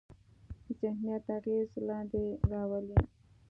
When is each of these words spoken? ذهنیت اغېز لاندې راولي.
ذهنیت 0.79 1.25
اغېز 1.37 1.69
لاندې 1.87 2.23
راولي. 2.51 2.99